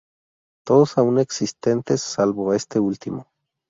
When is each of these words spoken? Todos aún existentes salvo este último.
Todos 0.65 0.97
aún 0.97 1.19
existentes 1.19 2.01
salvo 2.01 2.55
este 2.55 2.79
último. 2.79 3.27